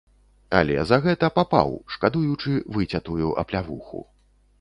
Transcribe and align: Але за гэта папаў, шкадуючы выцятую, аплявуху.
Але 0.59 0.77
за 0.91 0.97
гэта 1.03 1.27
папаў, 1.35 1.69
шкадуючы 1.97 2.55
выцятую, 2.79 3.29
аплявуху. 3.43 4.01